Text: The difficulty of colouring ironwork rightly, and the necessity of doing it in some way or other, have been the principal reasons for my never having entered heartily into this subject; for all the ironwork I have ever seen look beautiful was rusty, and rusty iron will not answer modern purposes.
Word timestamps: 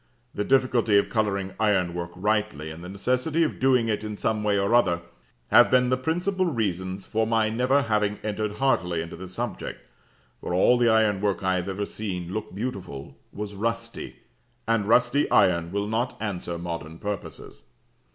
The 0.33 0.43
difficulty 0.43 0.97
of 0.97 1.09
colouring 1.11 1.53
ironwork 1.59 2.09
rightly, 2.15 2.71
and 2.71 2.83
the 2.83 2.89
necessity 2.89 3.43
of 3.43 3.59
doing 3.59 3.87
it 3.87 4.03
in 4.03 4.17
some 4.17 4.43
way 4.43 4.57
or 4.57 4.73
other, 4.73 5.03
have 5.49 5.69
been 5.69 5.89
the 5.89 5.95
principal 5.95 6.47
reasons 6.47 7.05
for 7.05 7.27
my 7.27 7.49
never 7.49 7.83
having 7.83 8.17
entered 8.23 8.53
heartily 8.53 9.03
into 9.03 9.15
this 9.15 9.35
subject; 9.35 9.79
for 10.41 10.55
all 10.55 10.75
the 10.75 10.89
ironwork 10.89 11.43
I 11.43 11.57
have 11.57 11.69
ever 11.69 11.85
seen 11.85 12.33
look 12.33 12.55
beautiful 12.55 13.15
was 13.31 13.53
rusty, 13.53 14.15
and 14.67 14.87
rusty 14.87 15.29
iron 15.29 15.71
will 15.71 15.85
not 15.85 16.19
answer 16.19 16.57
modern 16.57 16.97
purposes. 16.97 17.65